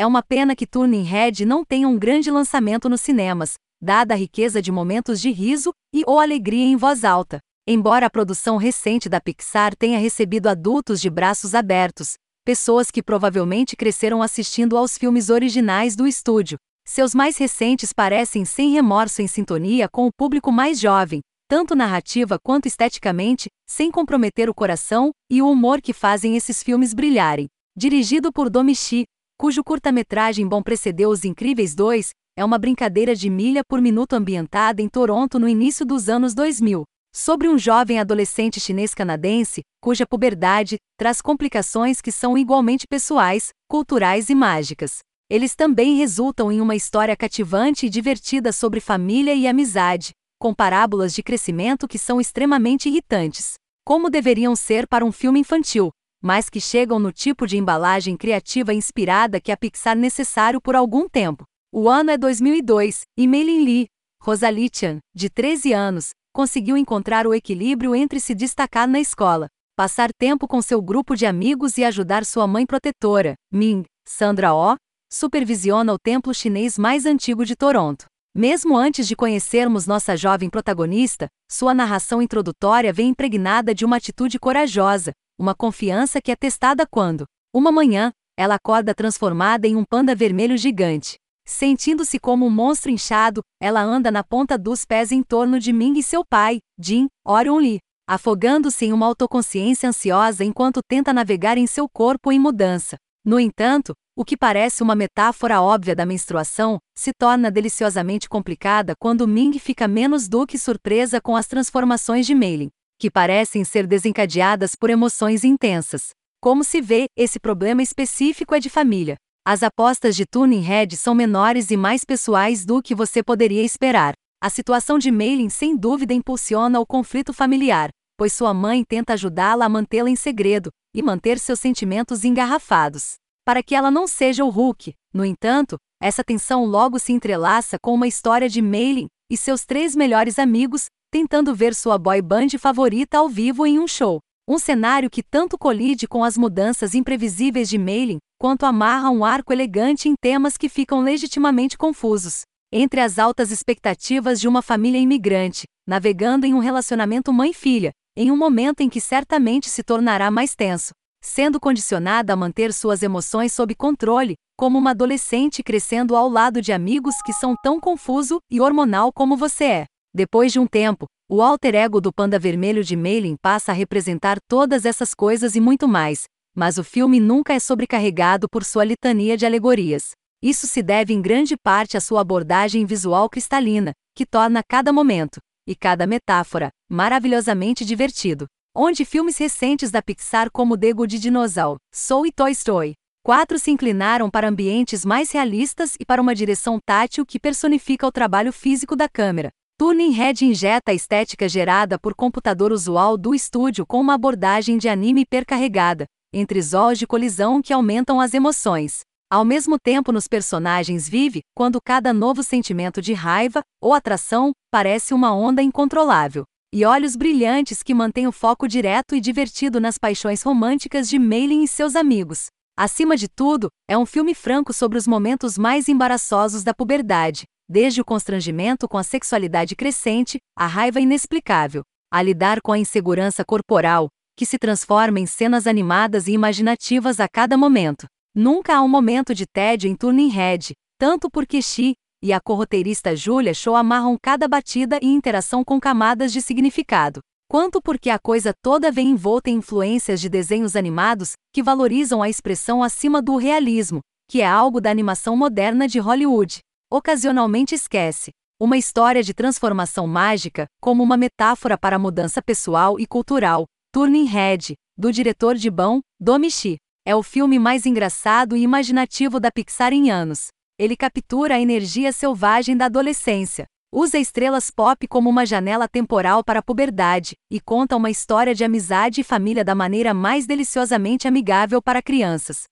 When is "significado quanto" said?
246.42-247.80